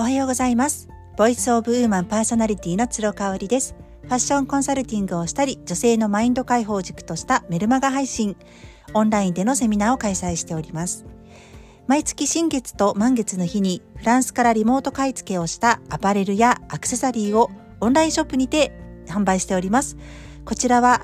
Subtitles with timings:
[0.00, 0.88] おはようございます。
[1.18, 3.74] ボイスオブウーマンパーソナリティの鶴香織です。
[4.04, 8.34] ファッションコンサルティングをしたり、女性のマインド解放軸としたメルマガ配信、
[8.94, 11.04] オンラインでのセミナーを開催しております。
[11.86, 18.72] 毎月新月と満月の日にフランスからリモート買い付けをしたアパレルやアクセサリーをオンラインショップにて
[19.06, 19.98] 販売しております。
[20.46, 21.02] こちらは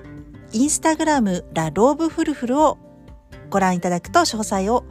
[0.55, 2.78] インスタグラムラローブフルフルを
[3.51, 4.87] ご覧いただくと詳細を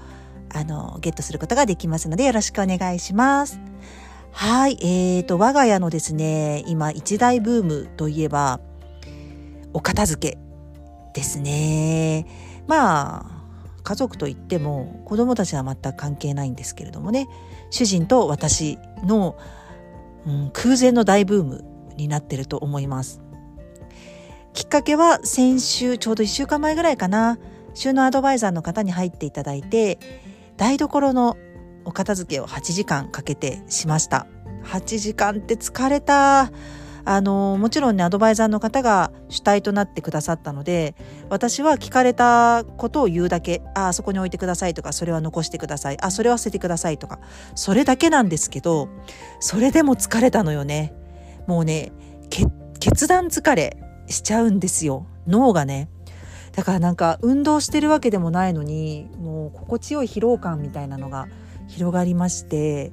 [0.53, 3.59] あのゲットすることができますのでよろしくお願いします。
[4.37, 8.59] はい、えーと、我が家のですね、今一大ブームといえば、
[9.71, 10.37] お片付け
[11.13, 12.27] ですね。
[12.67, 13.25] まあ、
[13.83, 17.29] 家族といっても子供たちは全く関係ないんですけれどもね、
[17.69, 19.37] 主人と私の、
[20.27, 21.63] うん、空前の大ブーム
[21.95, 23.21] になってると思います。
[24.51, 27.39] きっかけは先週、ちょうど1週間前ぐらいかな、
[27.73, 29.97] 収納アドバイザーの方に入っていただいて、
[30.57, 31.37] 台所の
[31.85, 34.27] お片付けを8時間かけてしました。
[34.65, 36.51] 8時間って疲れた。
[37.07, 40.95] あの、もちろんね、アドバイザーの方が主体となってくださったので、
[41.29, 47.19] 私は聞かれたことを言うだけ、あ、あそこに置いてくださいとか、それは残してください、あ、それは捨ててくださいとか、
[47.53, 48.89] それだけなんですけど、
[49.39, 50.95] それでも疲れたのよね。
[51.45, 51.91] もうね、
[52.79, 53.77] 決断疲れ
[54.07, 55.05] しちゃうんですよ。
[55.27, 55.89] 脳がね。
[56.53, 61.27] だからなんか運動してるわけでもないのに、もう心地よい疲労感みたいなのが
[61.67, 62.91] 広がりまして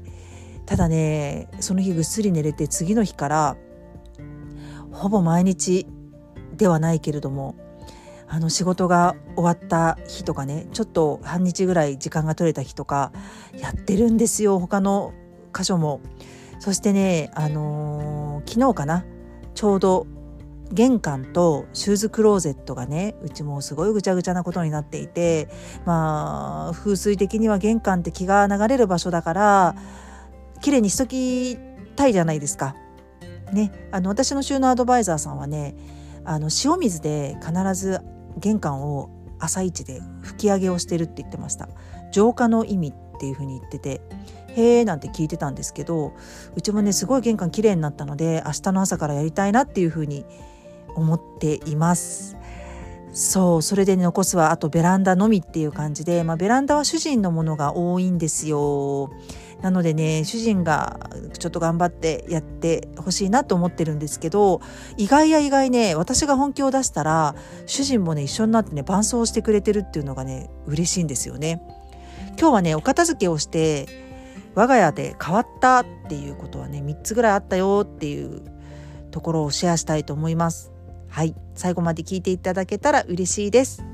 [0.67, 3.57] ただねその日ぐっすり寝れて次の日から
[4.91, 5.87] ほぼ毎日
[6.57, 7.57] ではないけれども
[8.29, 13.13] あの仕事が終わった日とかねちょっと半日ぐらい時間が取れた日とか
[13.59, 15.13] やってるんですよ他の
[15.55, 16.01] 箇所も。
[16.63, 19.05] そしてね、あのー、昨日かな
[19.53, 20.07] ちょうど
[20.73, 25.49] 玄関とシューズクローゼットがねうちもすごいぐちゃぐちゃなことになっていて
[25.85, 29.75] まあ風水的には玄関って気が流れる場所だから
[30.63, 31.59] 綺麗にしとき
[31.97, 32.77] たいじゃないですか。
[33.53, 35.75] ね、あの私の収納アドバイザーさんはね
[36.25, 38.01] あの塩水で必ず
[38.39, 41.69] 玄関を朝一で拭き上げをしてるって言ってました
[42.13, 44.01] 浄化の意味っていうふうに言ってて
[44.57, 46.15] へえなんて聞いてたんですけど
[46.55, 50.25] うちもねすごい玄関綺麗になったので明日の朝からやりたいなっていうふうに
[50.95, 52.37] 思っています。
[53.13, 59.11] そうそれで残すはあとベランダのみっていう感じで、まあ、ベランダは主人のものが多いんですよ。
[59.61, 64.61] なのでね主人がちょっと頑張ってやってほしいなと思ってるんですけど
[64.97, 67.37] 意外や意外ね私が本気を出したら
[67.67, 71.63] 主人もね一緒になってね伴走してくれてるっていうのがね嬉しいんですよね。
[72.39, 73.87] 今日はねお片付けをして
[74.55, 78.43] 我が家で変わったっていうことはね3つぐらいあったよっていう
[79.11, 80.72] ところをシェアしたいと思います。
[81.13, 83.85] はい、最後まで聞いていただけたら嬉しいです。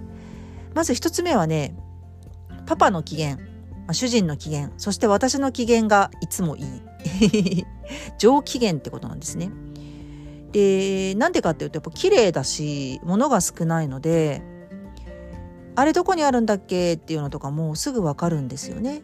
[0.73, 1.75] まず一つ目はね、
[2.65, 3.39] パパの機嫌、
[3.91, 7.67] 主人の機嫌、そして私の機嫌がいつもいい。
[8.19, 9.51] 上機嫌ってことなんですね。
[10.53, 14.41] で、なんでかっていうとやっぱ綺麗だし、物が少ないので、
[15.75, 19.03] あれどこにあるんだっけっていうのとかもすぐわかるんですよね。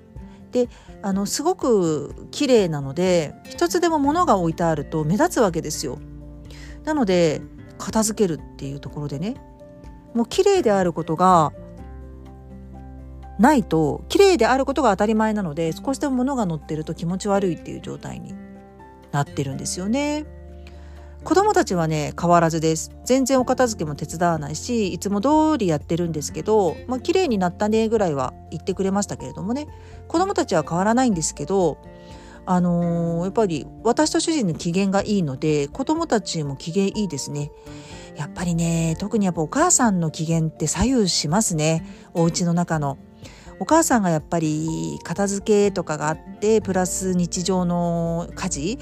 [0.53, 0.69] で
[1.03, 5.99] あのすごく綺麗なので一つでも物が置いてあると目立つわけですよ。
[6.85, 7.43] なので
[7.85, 9.35] 片付けるっていうところでね。
[10.15, 11.53] もう綺麗であることが
[13.39, 18.33] ないと綺麗であることが当たり前なので少しでも物が乗ってると気持ち悪いっていう状態に
[19.11, 20.25] なってるんですよね。
[21.25, 22.91] 子供たちはね変わらずです。
[23.05, 29.67] 全然お片付けも手伝わないしいつも通りやってるんですけどまあ綺麗になったねぐらいは言ってくれましたけれどもね。
[30.09, 31.77] 子供たちは変わらないんですけど
[32.47, 37.51] あのー、やっぱり私と主人の機嫌がいいので子供たちも機嫌いいですね。
[38.17, 41.85] やっぱりね特にやっぱお母さんの機嫌って左右しますね
[42.15, 42.99] お家の中の。
[43.61, 48.79] お母さんがやっぱり片付けとかがあってプラス日常の家事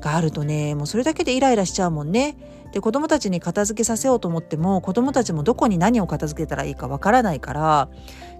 [0.00, 2.36] があるとねもうそれだけでイライラしちゃうもんね。
[2.72, 7.88] で子供たちに片付けさせようと思っても子供たちもどこに何を片付けたらいいかわからないから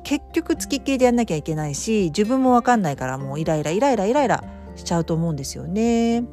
[0.03, 4.45] 結局付きっきりでやんなきゃいけないし自分もわかんないからもうイライライライライライラ
[4.77, 6.25] しちゃうと思うんですよね。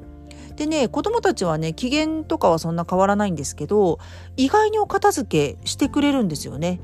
[0.56, 3.98] でね子供たちはね機嫌とかはそんな変わらないんですけど
[4.38, 6.80] 意外にお片付けしてくれるんですよね。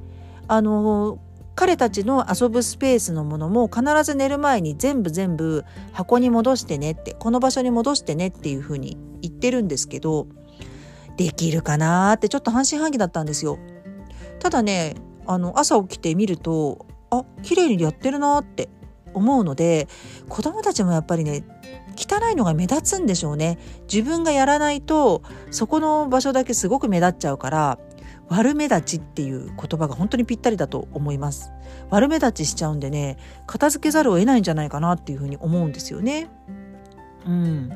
[0.47, 1.19] あの
[1.56, 10.27] 彼たちの遊ぶスペースのものも必ず寝る前に全部全部箱に戻してねってこの場所に戻してねっていうふうに言ってるんですけど
[11.17, 13.59] できるかなってちょっと半信半疑だったんですよ。
[14.39, 14.95] ただね
[15.27, 18.69] あの朝起きてみるとあ綺麗にやってるなって
[19.13, 19.88] 思うので
[20.27, 21.44] 子供たちもやっぱりね
[21.95, 23.57] 汚いのが目立つんでしょうね。
[23.91, 25.21] 自分がやらないと
[25.51, 27.79] そこの場所だけすごく目立っちゃうから
[28.29, 31.51] 悪目立ちっていう言葉が本当にぴったりだと思います。
[31.89, 33.17] 悪目立ちしちゃうんでね
[33.47, 36.29] 片付けざるを得ないんじゃないかなっていうふうに思うんですよね。
[37.25, 37.69] うん。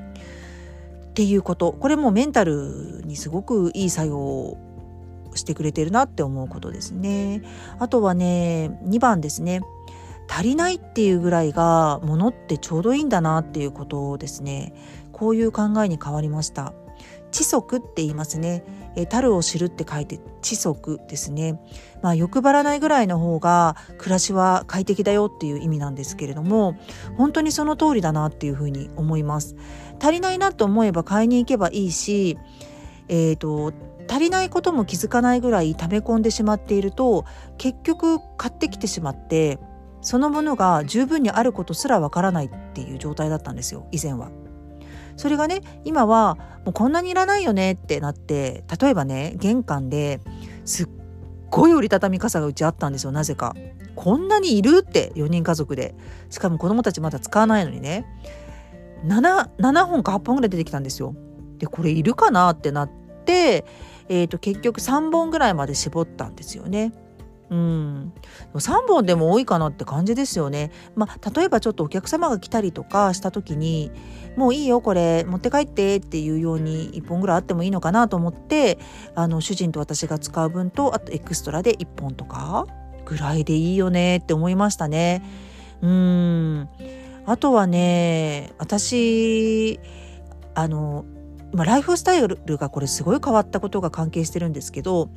[1.10, 1.74] っていうこと。
[1.74, 4.58] これもメンタルにすごくいい作用を
[5.36, 7.42] してくれてるなって思うことですね。
[7.80, 9.62] あとはね2番ですね。
[10.30, 14.74] 足りないっていうぐらいがものってちょうどいいんだなっていうことですね。
[15.12, 16.74] こういう考えに変わりました。
[17.32, 18.64] 知足って言いますね。
[18.96, 21.60] え樽を知るって書いて知足ですね。
[22.02, 26.78] まあ欲張らないぐらいの方が暮らしは快適だよっていう意味なんですけれども
[27.18, 29.56] 本当にその通りだなっていうふうに思います。
[30.00, 32.38] 足りないなと思えば買いに行けばいいし
[33.08, 33.74] えーと
[34.08, 37.26] 足りないことも気づかないぐらい溜め込んでしまっていると
[37.58, 39.60] 結局買ってきてしまって
[40.04, 44.30] そのものが十分にあることすらわからないっていう状態だったんですよ以前は。
[45.16, 46.36] それがね今は
[46.66, 50.22] もうこんなにいらないよねってなって例えばね玄関で
[50.66, 50.90] すっ
[51.52, 53.56] ごい折りたたみ傘がうちあったんですよなぜか。
[53.96, 55.94] こんなにいるって4人家族で
[56.32, 58.08] しかも子供たちまだ使わないのにね
[59.06, 61.16] 7, 7本か8本ぐらい出てきたんですよ。
[61.60, 62.92] でこれいるかなってなっ
[63.26, 63.66] て、
[64.10, 66.92] えー、と結局3本ぐらいまで絞ったんですよね。
[67.50, 68.14] うん、
[68.54, 70.72] 3本でも多いかなって感じですよね。
[70.96, 73.92] まあ、例えばちょっとお客様が来たりとかした時に
[74.36, 78.80] もういいよこれ持って帰ってっていうように1本ぐらいあってもいいのかなと思って
[79.14, 82.66] あの主人と私が使う分とあとエクストラで1本とか
[83.06, 85.22] ぐらいでいいよねって思いましたね。
[85.82, 86.70] うん
[87.26, 89.80] あとはね私
[90.56, 91.06] あの、
[91.54, 95.10] まあ、ライフスタイルがこれすごい変わったことが関係してるんですけど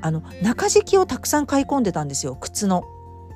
[0.00, 2.84] あの中敷きをたくさん買い込んでたんですよ靴の。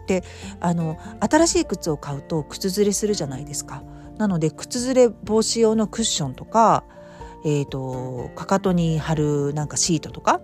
[0.06, 0.22] で
[0.60, 3.82] あの新しい靴を買うと靴ずれするじゃないですか。
[4.18, 6.84] なので靴ずれ防止用のクッションとか、
[7.44, 10.40] えーと、かかとに貼るなんかシートとか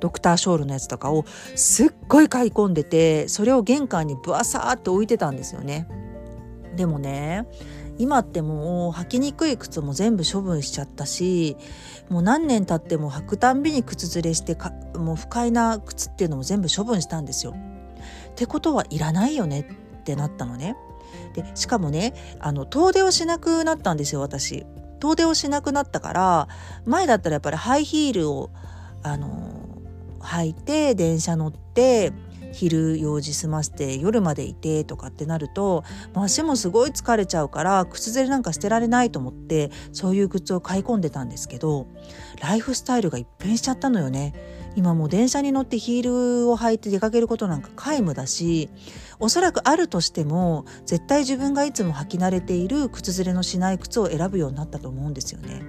[0.00, 1.24] ドクターショールのやつとかを
[1.54, 5.88] すっごい買い込んでてそれを玄関にぶわさーって置いてたんですよね。
[6.76, 7.46] でもね
[7.98, 11.56] 今ってもう履きにくい靴も全部処分しちゃったし
[12.08, 14.56] もう何年経っても履くたんびに靴ずれして
[14.98, 17.54] もう不快な靴っていうのも全部処分したんですよ。
[18.30, 20.76] ってことはいらないよねってなったのね。
[21.34, 24.66] でしかもねあの遠出をしなくなったんですよ私。
[25.00, 26.48] 遠出をしなくなったから
[26.84, 28.50] 前だったらやっぱりハイヒールを
[29.02, 29.66] あの
[30.20, 32.12] 履いて電車乗って
[32.56, 41.86] 昼用事済ませて夜までいてとかってなるとまあ足もすごい疲れちゃうから靴ずれなんか捨てられないと思ってそういう靴を買い込んでたんですけど
[42.40, 44.34] ライフスタイルが一変しちゃったのよね。
[44.76, 46.02] 今もう電車に乗ってヒー
[46.42, 48.68] ルを履いて出かけることなんか皆無だし
[49.18, 55.62] おそらくあるとしても絶対自分がいつも履き慣れている靴ずれのしない靴を選ぶようになったと思うんですよね。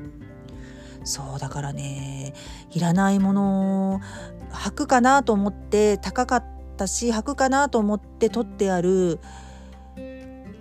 [1.05, 2.33] そうだからね
[2.73, 4.01] いらないもの
[4.51, 9.19] 履くかなと思って高かったったし履くかなと思って取ってある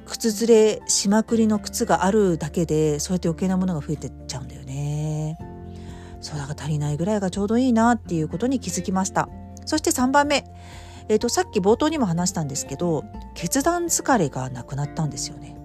[0.06, 5.38] 靴ずれしまくりの靴があるだけでそうやって余計なものが増えてっちゃうんだよね。
[6.20, 9.28] そうだから足りないぐらいがちょうどいいなっていうことに気づきました。
[9.64, 10.44] そして3番目、
[11.08, 13.04] えーと、さっき冒頭にも話したんですけど
[13.34, 15.56] 決断疲れがなくなったんですよね。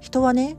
[0.00, 0.56] 人はね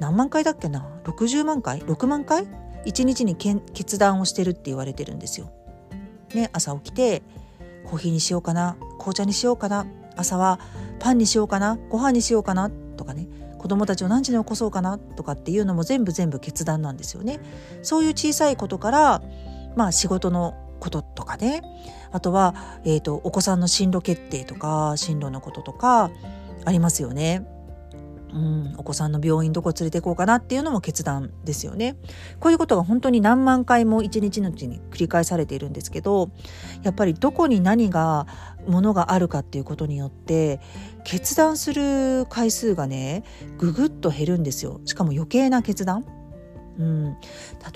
[0.00, 2.46] 何万回だっけな？60万回？6万回
[2.84, 5.50] ？1日に決断をしてるって言われてるんですよ。
[6.34, 7.22] ね朝起きて
[7.88, 9.86] コーヒーにしようかな紅茶にしようかな
[10.16, 10.60] 朝は
[10.98, 13.28] パンにしようかなご飯にしようかなとかね
[13.58, 17.40] 子供たちを何時に起こそうかなとかっていうのも全部全部決断なんですよね。
[17.82, 19.22] そういう小さいことから
[19.74, 21.62] まあ仕事のこととかね
[22.12, 22.54] あとは、
[22.84, 26.10] えーとお子さんの進路決定とか進路のこととか
[26.64, 27.46] ありますよね。
[28.32, 31.96] うん、お子さんの病院どこ連れて行こうかなっていうのも決断ですよね。
[32.40, 36.30] こういうことが本当に何万回も一日のうちに繰り返されているんですけど
[36.82, 38.26] やっぱりどこに何が
[38.66, 40.60] ものがあるかっていうことによって
[41.04, 43.24] 決断する回数がね
[43.56, 44.80] ぐぐっと減るんですよ。
[44.84, 46.04] しかも余計な決断。
[46.78, 47.16] うん、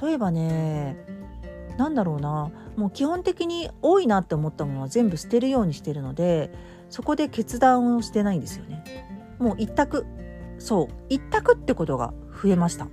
[0.00, 0.97] 例えばね
[1.76, 6.52] なんだろうなもう基本的に多いなって思ったものは全部捨てるようにしてるので
[6.90, 8.85] そこで決断をしてないんですよね。
[9.38, 10.06] もう一択
[10.62, 12.87] そう一択ってことが増えました。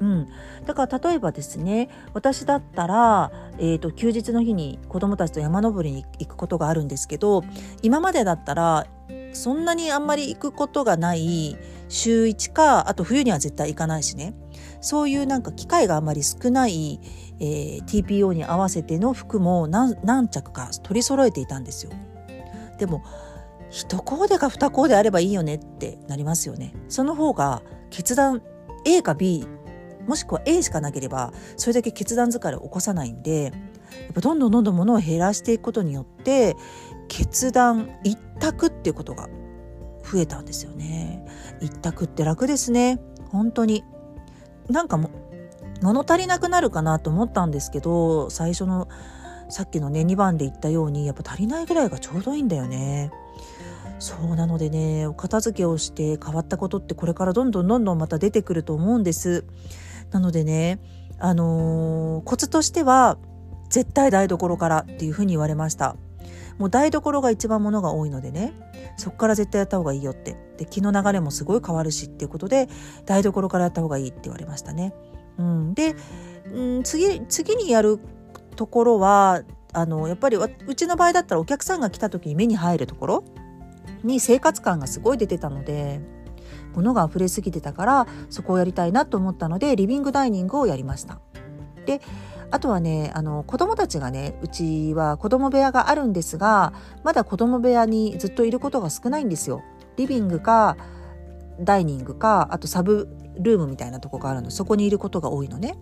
[0.00, 0.28] うん、
[0.66, 7.44] だから例えばですね私だったら、えーと、休日の日に子どもたちと山登りに行くことがあるんですけど
[7.80, 8.86] 今までだったら
[9.32, 11.56] そんなにあんまり行くことがない
[11.88, 14.34] 週1かあと冬には絶対行かないしね
[14.82, 17.00] そういうなんか機会があまり少ない、
[17.40, 21.92] えー、TPO に合わせての服も何着か取り揃えていたんですよ。
[22.78, 23.02] でも
[23.70, 26.72] 一コーデか二コーデあればいいよねってなりますよね。
[26.88, 28.42] その方が決断
[28.84, 29.46] A か B
[30.06, 33.52] もしくは A しかなければそれだけ決断疲れを起こさないんでやっ
[34.14, 36.56] ぱどんどんどんどんものを減らしていくことによって
[37.08, 39.28] 決断一択っていうことが
[40.04, 41.26] 増えたんですよね。
[41.60, 43.00] 一択って楽ですね。
[43.30, 43.82] 本当に
[44.68, 45.10] なんかも
[45.82, 48.88] 物足りなくなるかなと思ったんですけど最初の
[49.48, 53.10] さっきのね2番で言ったようにやっぱ足りないぐらいがちょうどいいんだよね。
[53.98, 59.44] そうなのでねお片付けをして変わったことってこれからどんどんどんどんまた出てくると思うんです。
[60.10, 60.80] なのでね
[61.18, 63.18] あのー、コツとしては
[63.70, 65.96] 絶対台所からっていうふうに言われました。
[66.58, 68.54] もう台所が一番ものが多いのでね
[68.96, 72.68] そこから絶対やった方がいいよってで気の流れもすごい変わるしっていうことで
[73.04, 74.94] 台所からやった方がいいって言われましたね。
[75.38, 75.94] うん、で、
[76.52, 78.00] うん、次次にやる
[78.56, 79.42] ところは
[79.74, 83.24] あのやっぱりうちの場合だったらお客さんが来た時に目に入るところ
[84.06, 86.00] に生活感がすごい出てたので
[86.74, 91.20] 物が溢れすぎてたからそこをやりたいなと思ったのでリビングダイニングをやりました。
[91.86, 92.00] で
[92.50, 96.72] あとはねあの子供たちがねうちは子供部屋があるんですが
[97.02, 99.62] まだ子供部屋にずっといることが少ないんですよ。
[99.96, 100.76] リビングか
[101.60, 103.08] ダイニングかあとサブ
[103.40, 105.76] ルームみたいなとこがあるのそこにいることが多いのね。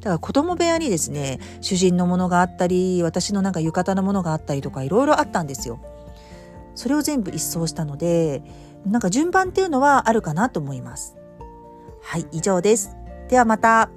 [0.00, 5.80] だから子供部屋にですね主人のものがあったり私のなんか浴衣のものがあったりとかいろいろあったんですよ。
[6.74, 8.42] それを全部一掃したので
[8.86, 11.16] なんか順番っていうのはあるかなと思います。
[12.02, 12.96] はい以上です。
[13.28, 13.90] ではまた。